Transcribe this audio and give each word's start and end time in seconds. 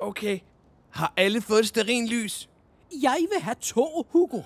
Okay. 0.00 0.38
Har 0.90 1.12
alle 1.16 1.40
fået 1.40 1.76
et 1.76 2.10
lys? 2.10 2.48
Jeg 3.02 3.16
vil 3.32 3.42
have 3.42 3.56
to, 3.60 4.06
Hugo. 4.10 4.40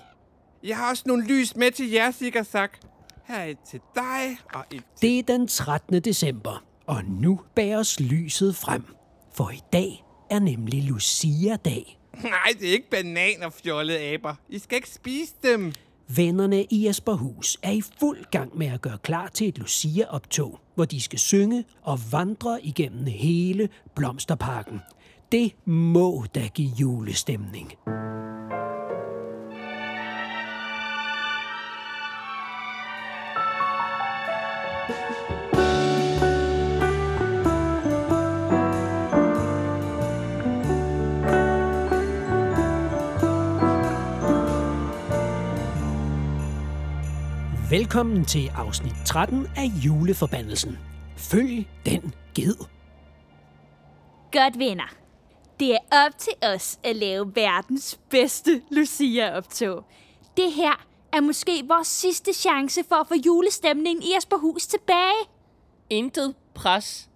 Jeg 0.63 0.77
har 0.77 0.89
også 0.89 1.03
nogle 1.05 1.25
lys 1.25 1.55
med 1.55 1.71
til 1.71 1.89
jer, 1.89 2.11
Sikkersak. 2.11 2.77
Her 3.25 3.35
er 3.35 3.45
et 3.45 3.57
til 3.69 3.79
dig, 3.95 4.37
og 4.53 4.65
et 4.71 4.83
til... 4.95 5.01
Det 5.01 5.19
er 5.19 5.37
den 5.37 5.47
13. 5.47 6.01
december, 6.01 6.63
og 6.85 7.03
nu 7.05 7.39
bæres 7.55 7.99
lyset 7.99 8.55
frem. 8.55 8.85
For 9.33 9.49
i 9.49 9.61
dag 9.73 10.03
er 10.29 10.39
nemlig 10.39 10.83
Lucia-dag. 10.83 11.99
Nej, 12.23 12.53
det 12.59 12.69
er 12.69 12.73
ikke 12.73 12.89
bananer, 12.89 13.49
fjollede 13.49 13.99
aber. 13.99 14.35
I 14.49 14.59
skal 14.59 14.75
ikke 14.75 14.89
spise 14.89 15.33
dem. 15.43 15.73
Vennerne 16.07 16.63
i 16.63 16.87
Jesperhus 16.87 17.57
er 17.63 17.71
i 17.71 17.81
fuld 17.99 18.25
gang 18.31 18.57
med 18.57 18.67
at 18.67 18.81
gøre 18.81 18.97
klar 18.97 19.27
til 19.27 19.47
et 19.47 19.57
Lucia-optog, 19.57 20.59
hvor 20.75 20.85
de 20.85 21.01
skal 21.01 21.19
synge 21.19 21.65
og 21.81 21.99
vandre 22.11 22.65
igennem 22.65 23.05
hele 23.05 23.69
Blomsterparken. 23.95 24.79
Det 25.31 25.51
må 25.65 26.25
da 26.35 26.47
give 26.47 26.69
julestemning. 26.79 27.71
Velkommen 47.69 48.25
til 48.25 48.51
afsnit 48.55 48.95
13 49.05 49.47
af 49.57 49.65
Juleforbandelsen. 49.85 50.77
Følg 51.17 51.67
den 51.85 52.13
ged. 52.35 52.55
Godt 54.31 54.59
venner. 54.59 55.04
Det 55.59 55.71
er 55.71 56.05
op 56.05 56.17
til 56.17 56.33
os 56.41 56.79
at 56.83 56.95
lave 56.95 57.35
verdens 57.35 57.99
bedste 58.09 58.61
Lucia-optog. 58.69 59.85
Det 60.37 60.51
her 60.51 60.85
er 61.13 61.21
måske 61.21 61.63
vores 61.67 61.87
sidste 61.87 62.33
chance 62.33 62.83
for 62.89 62.95
at 62.95 63.07
få 63.07 63.13
julestemningen 63.25 64.03
i 64.03 64.13
Asperhus 64.13 64.67
tilbage. 64.67 65.29
Intet 65.89 66.35
pres. 66.53 67.09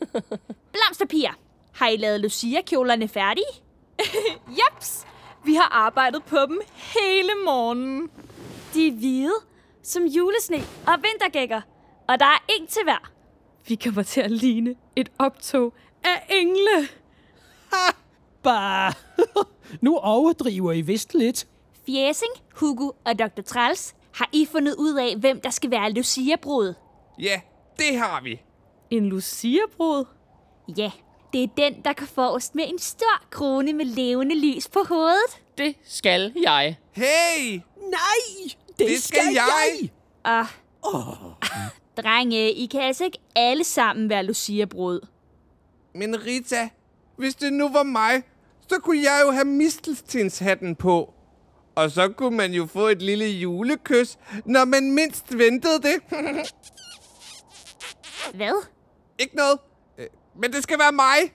Blomsterpiger, 0.72 1.32
har 1.72 1.88
I 1.88 1.96
lavet 1.96 2.20
Lucia-kjolerne 2.20 3.08
færdige? 3.08 3.52
Jeps! 4.58 5.06
Vi 5.44 5.54
har 5.54 5.68
arbejdet 5.72 6.24
på 6.24 6.36
dem 6.48 6.60
hele 6.76 7.30
morgenen. 7.44 8.10
De 8.74 8.88
er 8.88 8.92
hvide, 8.92 9.34
som 9.82 10.04
julesne 10.04 10.56
og 10.86 10.94
vintergækker. 10.96 11.60
Og 12.08 12.20
der 12.20 12.26
er 12.26 12.44
en 12.58 12.66
til 12.66 12.82
hver. 12.84 13.10
Vi 13.68 13.74
kommer 13.74 14.02
til 14.02 14.20
at 14.20 14.30
ligne 14.30 14.74
et 14.96 15.08
optog 15.18 15.74
af 16.04 16.26
engle. 16.30 16.88
Bare, 18.42 18.92
nu 19.82 19.96
overdriver 19.98 20.72
I 20.72 20.80
vist 20.80 21.14
lidt. 21.14 21.46
Fjæsing, 21.86 22.32
Hugo 22.54 22.90
og 23.04 23.18
Dr. 23.18 23.42
Træls 23.46 23.94
har 24.14 24.28
I 24.32 24.46
fundet 24.52 24.74
ud 24.78 24.94
af, 24.98 25.16
hvem 25.16 25.40
der 25.40 25.50
skal 25.50 25.70
være 25.70 25.92
Lucia-brud. 25.92 26.74
Ja, 27.18 27.40
det 27.78 27.98
har 27.98 28.20
vi. 28.20 28.40
En 28.90 29.08
Lucia-brud? 29.08 30.04
Ja, 30.76 30.90
det 31.32 31.42
er 31.42 31.48
den, 31.56 31.82
der 31.84 31.92
kan 31.92 32.06
forrest 32.06 32.54
med 32.54 32.64
en 32.68 32.78
stor 32.78 33.22
krone 33.30 33.72
med 33.72 33.84
levende 33.84 34.34
lys 34.40 34.68
på 34.68 34.78
hovedet. 34.88 35.40
Det 35.58 35.74
skal 35.84 36.32
jeg. 36.42 36.78
Hey! 36.92 37.60
Nej, 37.76 38.52
det, 38.78 38.88
Det 38.88 39.02
skal 39.02 39.24
jeg. 39.34 39.90
Og... 40.24 40.46
Drenge, 42.02 42.52
I 42.52 42.66
kan 42.66 42.80
altså 42.80 43.04
ikke 43.04 43.18
alle 43.36 43.64
sammen 43.64 44.08
være 44.08 44.24
Lucia-brud. 44.24 45.06
Men 45.94 46.24
Rita, 46.26 46.68
hvis 47.16 47.34
det 47.34 47.52
nu 47.52 47.68
var 47.68 47.82
mig, 47.82 48.22
så 48.68 48.78
kunne 48.78 49.02
jeg 49.02 49.22
jo 49.26 49.30
have 49.30 49.44
mistelstinshatten 49.44 50.76
på. 50.76 51.12
Og 51.74 51.90
så 51.90 52.08
kunne 52.08 52.36
man 52.36 52.52
jo 52.52 52.66
få 52.66 52.86
et 52.86 53.02
lille 53.02 53.26
julekys, 53.26 54.18
når 54.44 54.64
man 54.64 54.92
mindst 54.92 55.38
ventede 55.38 55.82
det. 55.82 55.96
Hvad? 58.34 58.66
ikke 59.18 59.36
noget. 59.36 59.58
Øh, 59.98 60.06
Men 60.40 60.52
det 60.52 60.62
skal 60.62 60.78
være 60.78 60.92
mig. 60.92 61.32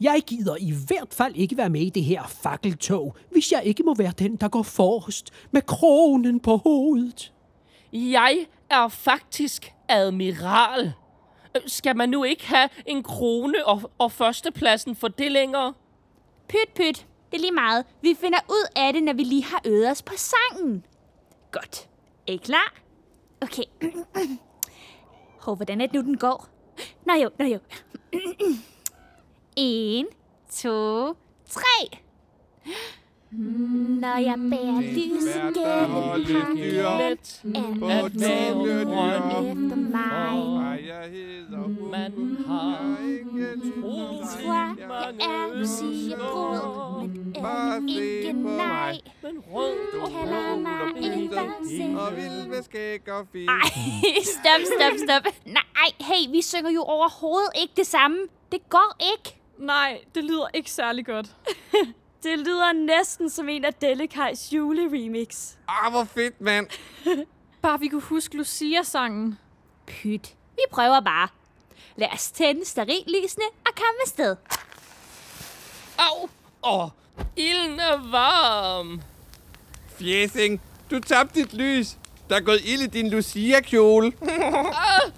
Jeg 0.00 0.22
gider 0.26 0.56
i 0.60 0.72
hvert 0.86 1.14
fald 1.14 1.36
ikke 1.36 1.56
være 1.56 1.70
med 1.70 1.80
i 1.80 1.90
det 1.90 2.04
her 2.04 2.22
fakkeltog, 2.42 3.16
hvis 3.30 3.52
jeg 3.52 3.62
ikke 3.64 3.82
må 3.82 3.94
være 3.94 4.12
den, 4.18 4.36
der 4.36 4.48
går 4.48 4.62
forrest 4.62 5.30
med 5.50 5.62
kronen 5.62 6.40
på 6.40 6.56
hovedet. 6.56 7.32
Jeg 7.92 8.46
er 8.70 8.88
faktisk 8.88 9.72
admiral. 9.88 10.92
Skal 11.66 11.96
man 11.96 12.08
nu 12.08 12.24
ikke 12.24 12.46
have 12.46 12.68
en 12.86 13.02
krone 13.02 13.66
og, 13.66 13.90
og 13.98 14.12
førstepladsen 14.12 14.96
for 14.96 15.08
det 15.08 15.32
længere? 15.32 15.74
Pyt, 16.48 16.68
pyt. 16.74 17.06
Det 17.30 17.36
er 17.38 17.40
lige 17.40 17.52
meget. 17.52 17.84
Vi 18.02 18.16
finder 18.20 18.38
ud 18.48 18.66
af 18.76 18.92
det, 18.92 19.02
når 19.02 19.12
vi 19.12 19.22
lige 19.22 19.44
har 19.44 19.60
øvet 19.66 19.90
os 19.90 20.02
på 20.02 20.12
sangen. 20.16 20.84
Godt. 21.50 21.88
Er 22.28 22.32
I 22.32 22.36
klar? 22.36 22.74
Okay. 23.40 23.62
Hov, 25.44 25.56
hvordan 25.56 25.80
er 25.80 25.86
det 25.86 25.94
nu, 25.94 26.00
den 26.00 26.16
går? 26.16 26.48
Nå 27.06 27.12
jo, 27.14 27.30
nå 27.38 27.44
jo. 27.44 27.58
en, 29.56 30.06
to, 30.50 31.06
tre. 31.48 31.98
Når 33.34 34.18
jeg 34.18 34.36
bærer 34.50 34.80
lys 34.80 35.24
gennem 36.26 36.56
dyr 36.56 36.82
Let 36.98 37.40
parken, 37.54 37.82
at 37.90 38.12
er 38.22 38.54
være 38.54 38.84
togen 38.84 38.86
grøn. 38.86 39.46
efter 39.46 39.76
mig. 39.76 40.36
Man 41.90 42.38
har 42.46 42.98
Tror, 44.32 44.76
jeg 44.78 44.88
er 45.20 45.48
Brud, 46.18 47.08
men 47.08 47.26
er 47.26 47.80
det 47.80 47.94
ikke 47.94 48.32
nej. 48.32 48.96
Men 49.22 49.38
rød 49.52 50.00
og 50.02 50.10
Kalder 50.10 50.56
mig 50.56 51.12
en 51.12 51.28
bamse. 51.28 52.00
Og 52.00 52.16
vild 52.16 52.48
med 52.48 52.62
skæg 52.62 53.08
og 53.12 53.26
fint. 53.32 53.50
Ej, 53.50 53.68
stop, 54.22 54.60
stop, 54.76 54.98
stop. 55.08 55.32
Nej, 55.46 55.90
hey, 56.00 56.30
vi 56.30 56.42
synger 56.42 56.70
jo 56.70 56.82
overhovedet 56.82 57.50
ikke 57.60 57.72
det 57.76 57.86
samme. 57.86 58.16
Det 58.52 58.68
går 58.68 58.96
ikke. 59.12 59.36
Nej, 59.58 60.00
det 60.14 60.24
lyder 60.24 60.46
ikke 60.54 60.70
særlig 60.70 61.06
godt. 61.06 61.26
Det 62.22 62.38
lyder 62.38 62.72
næsten 62.72 63.30
som 63.30 63.48
en 63.48 63.64
af 63.64 63.74
Delikajs 63.74 64.52
juleremix. 64.52 65.50
Ah, 65.68 65.92
hvor 65.92 66.04
fedt, 66.04 66.40
mand. 66.40 66.66
Bare 67.62 67.80
vi 67.80 67.88
kunne 67.88 68.02
huske 68.02 68.36
Lucia-sangen. 68.36 69.38
Pyt. 69.86 70.34
Vi 70.54 70.62
prøver 70.70 71.00
bare. 71.00 71.28
Lad 71.96 72.08
os 72.12 72.30
tænde 72.30 72.64
sterillysene 72.64 73.44
og 73.66 73.72
komme 73.74 73.98
afsted. 74.04 74.36
Au! 75.98 76.28
Åh, 76.64 76.88
ilden 77.36 77.80
er 77.80 78.10
varm. 78.10 79.02
Fjæsing, 79.98 80.62
du 80.90 81.00
tabte 81.00 81.40
dit 81.40 81.54
lys. 81.54 81.86
Der 82.30 82.36
er 82.36 82.40
gået 82.40 82.60
ild 82.64 82.80
i 82.82 82.86
din 82.86 83.10
Lucia-kjole. 83.10 84.12
Ah, 84.22 85.12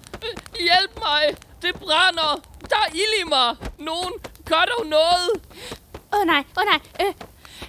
hjælp 0.59 0.95
mig! 0.97 1.37
Det 1.61 1.75
brænder! 1.75 2.41
Der 2.69 2.75
er 2.75 2.93
ild 2.93 3.25
i 3.25 3.29
mig! 3.29 3.55
Nogen, 3.79 4.13
gør 4.45 4.65
dog 4.77 4.85
noget! 4.85 5.29
Åh 6.15 6.21
oh, 6.21 6.27
nej, 6.27 6.43
åh 6.57 6.63
oh, 6.63 6.65
nej. 6.65 6.79
Øh, 7.01 7.13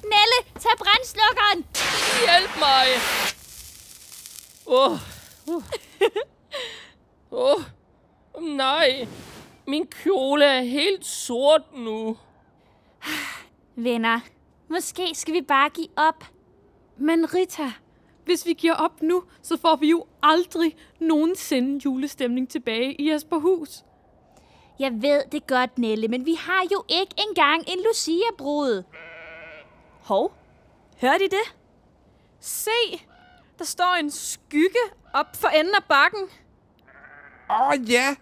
Nelle, 0.03 0.39
tag 0.61 0.73
brændslukkeren. 0.79 1.67
Hjælp 2.27 2.51
mig! 2.59 2.87
Åh. 4.67 4.99
Uh. 5.47 5.63
Åh. 7.31 7.63
Nej. 8.41 9.09
Min 9.67 9.87
kjole 9.87 10.45
er 10.45 10.61
helt 10.61 11.07
sort 11.07 11.63
nu. 11.77 12.17
Venner, 13.77 14.21
måske 14.69 15.15
skal 15.15 15.35
vi 15.35 15.43
bare 15.43 15.69
give 15.69 15.89
op. 15.97 16.25
Men 16.97 17.35
Rita, 17.35 17.73
hvis 18.25 18.47
vi 18.47 18.53
giver 18.53 18.75
op 18.75 19.03
nu, 19.03 19.23
så 19.43 19.57
får 19.57 19.77
vi 19.77 19.91
jo 19.91 20.07
aldrig 20.23 20.77
nogensinde 21.01 21.81
julestemning 21.85 22.49
tilbage 22.49 22.95
i 23.01 23.11
Jesperhus. 23.11 23.85
Jeg 24.79 24.93
ved 24.93 25.23
det 25.33 25.47
godt, 25.47 25.79
Nelle, 25.79 26.09
men 26.09 26.27
vi 26.27 26.35
har 26.35 26.63
jo 26.73 26.85
ikke 26.89 27.15
engang 27.29 27.63
en 27.69 27.79
Lucia-brud. 27.87 28.83
Hov, 30.03 30.33
hørte 31.01 31.25
I 31.25 31.29
det? 31.29 31.55
Se, 32.41 32.71
der 33.59 33.65
står 33.65 33.97
en 34.01 34.11
skygge 34.11 34.79
op 35.15 35.37
for 35.37 35.49
enden 35.49 35.75
af 35.75 35.85
bakken. 35.89 36.21
Åh 37.51 37.69
oh, 37.69 37.91
ja, 37.91 38.15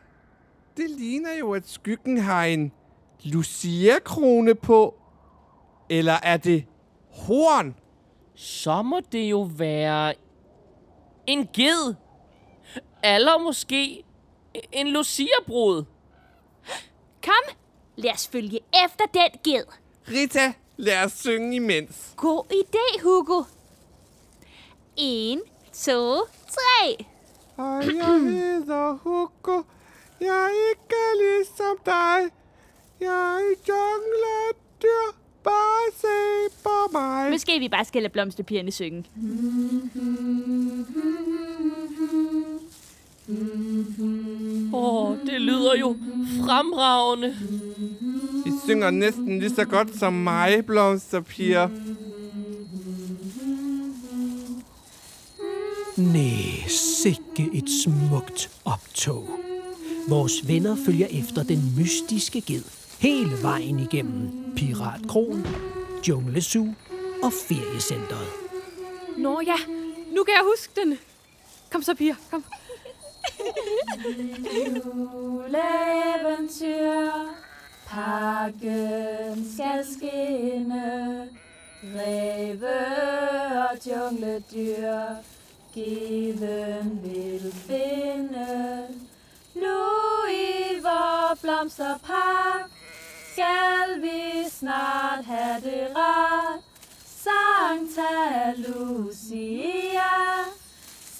det 0.76 0.90
ligner 0.90 1.32
jo, 1.32 1.54
at 1.54 1.68
skyggen 1.68 2.18
har 2.18 2.44
en 2.44 2.72
Lucia-krone 3.22 4.54
på. 4.54 4.94
Eller 5.88 6.16
er 6.22 6.36
det 6.36 6.64
horn? 7.10 7.76
Så 8.34 8.82
må 8.82 9.00
det 9.12 9.30
jo 9.30 9.50
være 9.56 10.14
en 11.26 11.48
ged. 11.52 11.94
Eller 13.04 13.38
måske 13.38 14.04
en 14.72 14.88
Lucia-brud. 14.88 15.84
Kom, 17.24 17.56
lad 17.96 18.12
os 18.12 18.28
følge 18.28 18.60
efter 18.84 19.04
den 19.14 19.30
ged. 19.44 19.64
Rita, 20.08 20.52
lad 20.76 21.04
os 21.04 21.12
synge 21.12 21.56
imens. 21.56 22.12
God 22.16 22.44
idé, 22.52 23.02
Hugo. 23.02 23.42
En, 24.96 25.40
to, 25.72 26.16
tre. 26.48 27.04
Og 27.56 27.86
jeg 27.86 28.20
hedder 28.20 28.92
Hugo. 28.92 29.62
Jeg 30.20 30.28
er 30.28 30.48
ikke 30.70 31.04
ligesom 31.20 31.78
dig. 31.86 32.30
Jeg 33.00 33.40
jongler 33.68 34.52
dyr. 34.82 35.24
måske 37.30 37.58
vi 37.58 37.68
bare 37.68 37.84
skal 37.84 38.02
lade 38.02 38.12
blomsterpigerne 38.12 38.70
synge. 38.70 39.04
Åh, 39.16 39.24
oh, 44.48 44.53
det 45.26 45.40
lyder 45.40 45.76
jo 45.76 45.96
fremragende. 46.44 47.36
I 48.46 48.50
synger 48.64 48.90
næsten 48.90 49.38
lige 49.38 49.54
så 49.54 49.64
godt 49.64 49.98
som 49.98 50.12
mig, 50.12 50.66
blomsterpiger. 50.66 51.68
Næh, 55.96 56.68
sikke 56.68 57.50
et 57.54 57.70
smukt 57.84 58.50
optog. 58.64 59.28
Vores 60.08 60.48
venner 60.48 60.76
følger 60.86 61.06
efter 61.10 61.42
den 61.42 61.74
mystiske 61.78 62.40
ged 62.40 62.62
hele 62.98 63.42
vejen 63.42 63.78
igennem 63.78 64.30
Piratkronen, 64.56 65.46
Junglesue 66.08 66.74
og 67.22 67.32
Feriecenteret. 67.48 68.28
Nå 69.16 69.40
ja, 69.46 69.56
nu 70.14 70.24
kan 70.24 70.34
jeg 70.34 70.42
huske 70.42 70.80
den. 70.80 70.98
Kom 71.72 71.82
så, 71.82 71.94
piger, 71.94 72.14
kom. 72.30 72.44
Juleeventyr, 75.44 77.10
parken 77.86 79.52
skal 79.54 79.84
skinne, 79.94 81.28
ræve 81.96 82.80
og 83.68 83.76
jungledyr, 83.86 85.00
given 85.74 87.00
vil 87.02 87.52
finde. 87.52 88.88
Nu 89.54 89.80
i 90.30 90.80
vor 90.82 91.38
blomsterpark, 91.42 92.70
skal 93.32 94.02
vi 94.02 94.48
snart 94.50 95.24
have 95.24 95.60
det 95.64 95.96
rart. 95.96 96.60
Santa 97.24 98.52
Lucia, 98.56 100.12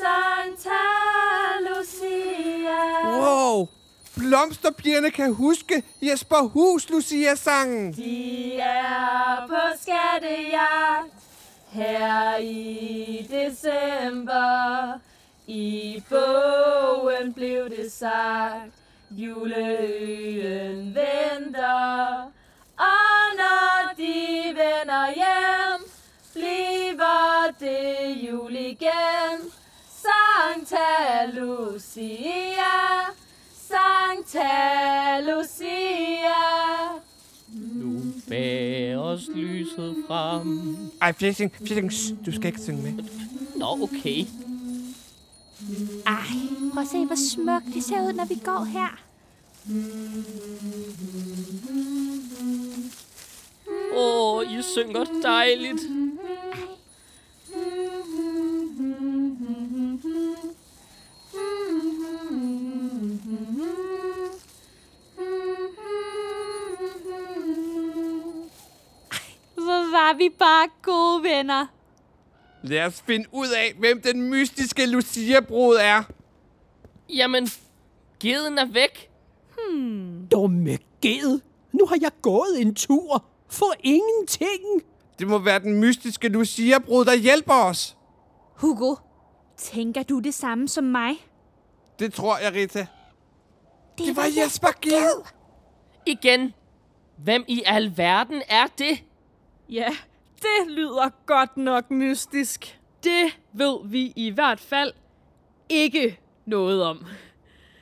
Santa 0.04 0.84
Lucia. 1.68 2.80
Wow! 3.20 3.68
Blomsterpigerne 4.16 5.10
kan 5.10 5.32
huske 5.32 5.82
Jesper 6.02 6.42
Hus 6.42 6.90
Lucia-sangen. 6.90 7.92
De 7.92 8.56
er 8.58 9.46
på 9.48 9.60
skattejagt 9.80 11.14
her 11.70 12.36
i 12.36 13.26
december. 13.30 15.00
I 15.46 16.02
bogen 16.08 17.32
blev 17.32 17.70
det 17.70 17.92
sagt, 17.92 18.74
juleøen 19.10 20.94
venter. 20.94 22.32
Og 22.78 23.36
når 23.36 23.92
de 23.96 24.14
vender 24.48 25.14
hjem, 25.14 25.90
bliver 26.34 27.50
det 27.60 28.28
jul 28.28 28.56
igen. 28.56 29.52
Santa 30.64 31.40
Lucia, 31.40 32.72
Santa 33.52 35.20
Lucia. 35.20 36.40
Nu 37.52 38.02
bæres 38.28 39.28
lyset 39.34 39.96
frem. 40.06 40.76
Ej, 41.02 41.12
Fjæsing, 41.12 41.52
Fjæsing, 41.68 41.92
shh, 41.92 42.14
du 42.26 42.32
skal 42.32 42.46
ikke 42.46 42.60
synge 42.60 42.82
med. 42.82 43.04
Nå, 43.56 43.66
okay. 43.82 44.24
Ej, 46.06 46.26
prøv 46.72 46.82
at 46.82 46.88
se, 46.88 47.06
hvor 47.06 47.16
smukt 47.34 47.74
det 47.74 47.84
ser 47.84 48.08
ud, 48.08 48.12
når 48.12 48.24
vi 48.24 48.40
går 48.44 48.64
her. 48.64 48.98
Åh, 53.96 54.36
oh, 54.36 54.52
I 54.52 54.62
synger 54.62 55.04
dejligt. 55.22 55.93
Var 70.14 70.18
vi 70.18 70.28
bare 70.38 70.68
gode 70.82 71.22
venner. 71.22 71.66
Lad 72.62 72.86
os 72.86 73.02
finde 73.06 73.26
ud 73.32 73.48
af, 73.48 73.74
hvem 73.78 74.02
den 74.02 74.22
mystiske 74.30 74.86
Lucia-brud 74.86 75.76
er. 75.80 76.02
Jamen, 77.08 77.48
geden 78.20 78.58
er 78.58 78.66
væk. 78.66 79.10
Dumme 80.30 80.78
ged. 81.02 81.40
Nu 81.72 81.86
har 81.86 81.98
jeg 82.00 82.10
gået 82.22 82.60
en 82.60 82.74
tur 82.74 83.24
for 83.50 83.74
ingenting. 83.84 84.82
Det 85.18 85.26
må 85.28 85.38
være 85.38 85.58
den 85.58 85.80
mystiske 85.80 86.28
Lucia-brud, 86.28 87.04
der 87.04 87.14
hjælper 87.14 87.54
os. 87.54 87.96
Hugo, 88.56 88.94
tænker 89.56 90.02
du 90.02 90.20
det 90.20 90.34
samme 90.34 90.68
som 90.68 90.84
mig? 90.84 91.26
Det 91.98 92.12
tror 92.12 92.38
jeg, 92.38 92.54
Rita. 92.54 92.86
Det 93.98 94.16
var 94.16 94.26
Jesper 94.42 94.80
Ged. 94.80 95.24
Igen. 96.06 96.54
Hvem 97.16 97.44
i 97.48 97.62
alverden 97.66 98.42
er 98.48 98.66
det? 98.78 99.04
Ja, 99.68 99.88
det 100.36 100.70
lyder 100.70 101.08
godt 101.26 101.56
nok 101.56 101.90
mystisk. 101.90 102.78
Det 103.04 103.38
ved 103.52 103.78
vi 103.84 104.12
i 104.16 104.30
hvert 104.30 104.60
fald 104.60 104.92
ikke 105.68 106.20
noget 106.46 106.82
om. 106.84 107.04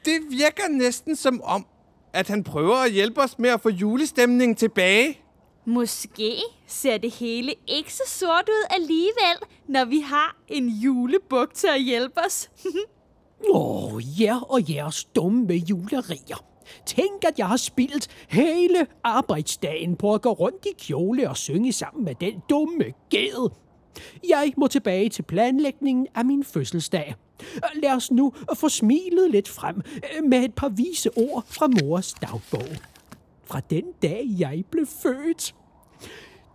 Det 0.04 0.20
virker 0.30 0.68
næsten 0.68 1.16
som 1.16 1.42
om, 1.42 1.66
at 2.12 2.28
han 2.28 2.44
prøver 2.44 2.76
at 2.76 2.92
hjælpe 2.92 3.20
os 3.20 3.38
med 3.38 3.50
at 3.50 3.60
få 3.60 3.68
julestemningen 3.68 4.56
tilbage. 4.56 5.18
Måske 5.64 6.36
ser 6.66 6.98
det 6.98 7.10
hele 7.10 7.54
ikke 7.66 7.92
så 7.94 8.02
sort 8.06 8.48
ud 8.48 8.66
alligevel, 8.70 9.36
når 9.68 9.84
vi 9.84 10.00
har 10.00 10.36
en 10.48 10.68
julebuk 10.68 11.54
til 11.54 11.66
at 11.66 11.82
hjælpe 11.82 12.20
os. 12.26 12.50
Åh, 13.54 14.20
jer 14.20 14.40
og 14.40 14.74
jeres 14.74 15.04
dumme 15.04 15.54
julerier. 15.54 16.51
Tænk, 16.86 17.24
at 17.28 17.38
jeg 17.38 17.48
har 17.48 17.56
spildt 17.56 18.08
hele 18.28 18.86
arbejdsdagen 19.04 19.96
på 19.96 20.14
at 20.14 20.22
gå 20.22 20.32
rundt 20.32 20.66
i 20.66 20.74
kjole 20.78 21.30
og 21.30 21.36
synge 21.36 21.72
sammen 21.72 22.04
med 22.04 22.14
den 22.14 22.42
dumme 22.50 22.84
ged. 23.10 23.50
Jeg 24.28 24.52
må 24.56 24.66
tilbage 24.66 25.08
til 25.08 25.22
planlægningen 25.22 26.06
af 26.14 26.24
min 26.24 26.44
fødselsdag. 26.44 27.14
Lad 27.74 27.90
os 27.92 28.10
nu 28.10 28.32
få 28.54 28.68
smilet 28.68 29.30
lidt 29.30 29.48
frem 29.48 29.82
øh, 29.96 30.24
med 30.24 30.44
et 30.44 30.54
par 30.54 30.68
vise 30.68 31.10
ord 31.16 31.44
fra 31.46 31.66
mors 31.66 32.14
dagbog. 32.14 32.68
Fra 33.44 33.60
den 33.70 33.84
dag, 34.02 34.24
jeg 34.38 34.64
blev 34.70 34.86
født. 35.02 35.54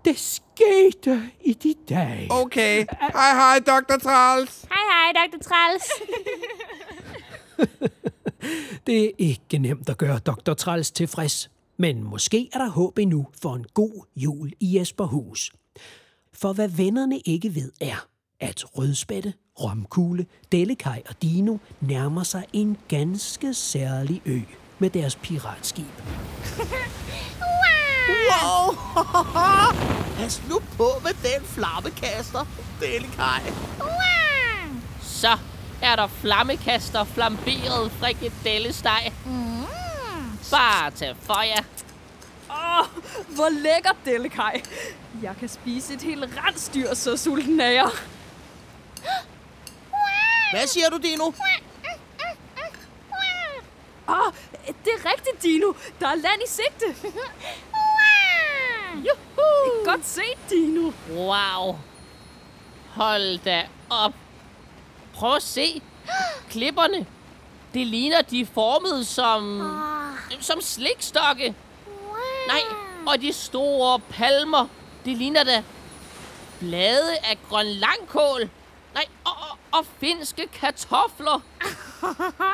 Det 0.06 0.20
skete 0.20 1.22
i 1.42 1.54
de 1.54 1.74
dage. 1.90 2.28
Okay. 2.32 2.86
Hej, 3.00 3.34
hej, 3.34 3.60
Dr. 3.60 3.98
Træls. 3.98 4.62
Hej 4.62 4.84
hej, 4.92 5.14
Dr. 5.14 5.38
Træls. 5.44 5.92
Det 8.88 9.06
er 9.06 9.12
ikke 9.18 9.58
nemt 9.58 9.90
at 9.90 9.98
gøre 9.98 10.20
Dr. 10.20 10.54
Træls 10.54 10.92
tilfreds, 10.92 11.50
men 11.78 12.04
måske 12.04 12.50
er 12.54 12.58
der 12.58 12.70
håb 12.70 12.98
endnu 12.98 13.28
for 13.42 13.56
en 13.56 13.66
god 13.74 14.06
jul 14.16 14.52
i 14.60 14.80
Jesperhus. 14.80 15.52
For 16.34 16.54
hvad 16.54 16.68
vennerne 16.68 17.20
ikke 17.20 17.56
ved 17.56 17.72
er, 17.82 18.08
at 18.40 18.66
Rødspætte, 18.78 19.34
Romkugle, 19.62 20.26
Dellekaj 20.52 21.02
og 21.10 21.22
Dino 21.22 21.58
nærmer 21.82 22.24
sig 22.24 22.46
en 22.54 22.78
ganske 22.88 23.54
særlig 23.54 24.22
ø 24.26 24.40
med 24.80 24.90
deres 24.90 25.16
piratskib. 25.16 25.86
Wow! 28.10 28.76
Pas 30.18 30.42
nu 30.50 30.60
på 30.78 30.88
med 31.04 31.12
den 31.12 31.46
flammekaster, 31.46 32.48
Delikaj. 32.82 33.42
Så 35.02 35.38
er 35.82 35.96
der 35.96 36.08
flammekaster 36.08 37.04
flamberet 37.04 37.92
frikadellesteg. 37.92 39.14
Mm. 39.26 39.64
Bare 40.52 40.92
til 40.92 41.16
for 41.22 41.42
jer. 41.42 41.64
Åh, 42.50 42.88
hvor 43.36 43.50
lækkert, 43.50 43.96
Dellekaj. 44.06 44.62
Jeg 45.22 45.36
kan 45.40 45.50
spise 45.50 45.94
et 45.94 46.02
helt 46.02 46.30
rensdyr, 46.46 46.94
så 46.94 47.18
sulten 47.18 47.60
er 47.62 47.70
jeg. 47.70 47.90
Hvad 50.52 50.68
siger 50.68 50.90
du, 50.90 50.98
Dino? 50.98 51.26
Åh, 54.10 54.34
det 54.68 54.92
er 54.94 55.12
rigtigt, 55.12 55.44
Dino. 55.44 55.74
Der 56.00 56.08
er 56.08 56.16
land 56.16 56.42
i 56.46 56.50
sigte. 56.50 57.10
Juhu! 58.96 59.86
Godt 59.86 60.06
set, 60.06 60.38
Dino. 60.50 60.92
Wow. 61.10 61.80
Hold 62.90 63.40
da 63.40 63.64
op. 63.90 64.14
Prøv 65.18 65.36
at 65.36 65.44
se. 65.44 65.82
Klipperne. 66.50 67.06
Det 67.74 67.88
ligner, 67.88 68.22
de 68.22 68.42
er 68.42 68.46
formet 68.54 69.08
som... 69.08 69.62
Som 70.40 70.62
slikstokke. 70.62 71.56
Nej, 72.48 72.62
og 73.08 73.22
de 73.22 73.34
store 73.34 74.00
palmer. 74.00 74.68
Det 75.06 75.18
ligner 75.18 75.44
da 75.44 75.64
blade 76.60 77.18
af 77.24 77.38
grøn 77.50 77.66
langkål. 77.66 78.50
Nej, 78.94 79.06
og, 79.26 79.32
og, 79.32 79.80
og 79.80 79.86
finske 80.00 80.48
kartofler. 80.48 81.42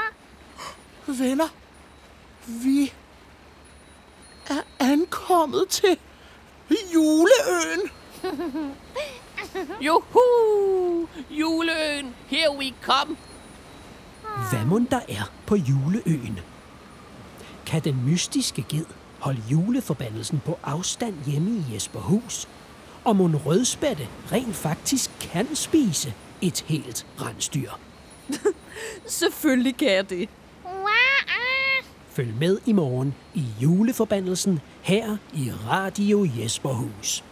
Venner, 1.20 1.48
vi 2.46 2.94
er 4.50 4.62
ankommet 4.80 5.70
til 5.70 5.98
juleøen. 6.94 7.92
Juhu! 9.86 11.08
Juleøen, 11.30 12.16
here 12.28 12.58
we 12.58 12.74
come. 12.82 13.18
Hvad 14.52 14.66
mon 14.66 14.88
der 14.92 15.00
er 15.10 15.32
på 15.46 15.56
juleøen? 15.56 16.40
Kan 17.66 17.82
den 17.84 18.06
mystiske 18.06 18.66
ged 18.70 18.86
holde 19.20 19.42
juleforbandelsen 19.52 20.42
på 20.46 20.60
afstand 20.64 21.16
hjemme 21.26 21.52
i 21.52 21.74
Jesperhus? 21.74 22.48
Og 23.04 23.16
mon 23.16 23.36
rødspætte 23.36 24.08
rent 24.32 24.56
faktisk 24.56 25.12
kan 25.20 25.56
spise 25.56 26.14
et 26.42 26.62
helt 26.68 27.06
rensdyr? 27.22 27.72
Selvfølgelig 29.08 29.78
kan 29.78 29.92
jeg 29.92 30.10
det. 30.10 30.30
Følg 32.10 32.34
med 32.40 32.58
i 32.66 32.74
morgen 32.74 33.16
i 33.34 33.44
juleforbandelsen 33.62 34.60
her 34.82 35.18
i 35.34 35.52
Radio 35.70 36.28
Jesperhus. 36.38 37.24